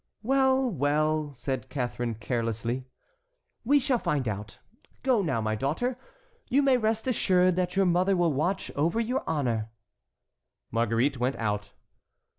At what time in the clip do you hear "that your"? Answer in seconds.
7.57-7.85